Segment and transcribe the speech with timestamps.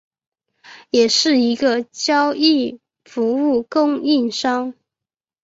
[0.89, 4.73] 也是一个交易服务供应商。